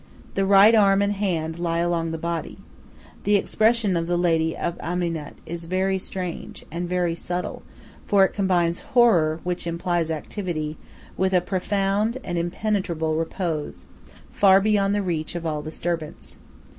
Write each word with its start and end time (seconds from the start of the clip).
The 0.33 0.47
right 0.47 0.73
arm 0.73 1.03
and 1.03 1.13
hand 1.13 1.59
lie 1.59 1.77
along 1.77 2.09
the 2.09 2.17
body. 2.17 2.57
The 3.23 3.35
expression 3.35 3.95
of 3.95 4.07
"the 4.07 4.17
lady 4.17 4.55
Amanit" 4.55 5.35
is 5.45 5.65
very 5.65 5.99
strange, 5.99 6.65
and 6.71 6.89
very 6.89 7.13
subtle; 7.13 7.61
for 8.07 8.25
it 8.25 8.33
combines 8.33 8.79
horror 8.79 9.39
which 9.43 9.67
implies 9.67 10.09
activity 10.09 10.79
with 11.17 11.35
a 11.35 11.39
profound, 11.41 12.17
an 12.23 12.35
impenetrable 12.35 13.13
repose, 13.15 13.85
far 14.31 14.59
beyond 14.59 14.95
the 14.95 15.03
reach 15.03 15.35
of 15.35 15.45
all 15.45 15.61
disturbance. 15.61 16.39